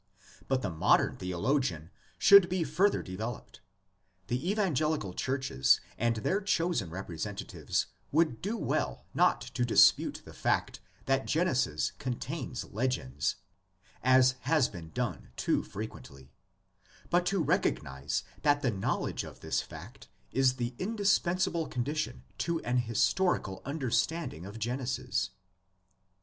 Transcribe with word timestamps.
But 0.47 0.63
the 0.63 0.69
13 0.69 0.79
THE 0.79 0.79
LEGENDS 0.79 0.79
OF 0.79 0.79
GENESIS. 0.79 0.79
modern 0.79 1.17
theologian 1.77 1.91
should 2.17 2.49
be 2.49 2.63
further 2.63 3.03
developed. 3.03 3.61
The 4.29 4.49
evangelical 4.51 5.13
churches 5.13 5.79
and 5.95 6.15
their 6.15 6.41
chosen 6.41 6.89
repre 6.89 7.19
sentatives 7.19 7.85
would 8.11 8.41
do 8.41 8.57
well 8.57 9.05
not 9.13 9.41
to 9.41 9.63
dispute 9.63 10.23
the 10.25 10.33
fact 10.33 10.79
that 11.05 11.27
Genesis 11.27 11.91
contains 11.99 12.63
legends— 12.73 13.35
as 14.01 14.37
has 14.39 14.67
been 14.69 14.89
done 14.89 15.27
too 15.35 15.61
frequently— 15.61 16.31
but 17.11 17.23
to 17.27 17.39
recognise 17.43 18.23
that 18.41 18.63
the 18.63 18.71
knowledge 18.71 19.23
of 19.23 19.41
this 19.41 19.61
fact 19.61 20.07
is 20.31 20.55
the 20.55 20.73
indispensable 20.79 21.67
condition 21.67 22.23
to 22.39 22.59
an 22.61 22.77
his 22.77 22.97
torical 22.97 23.63
understanding 23.65 24.47
of 24.47 24.57
Genesis. 24.57 25.29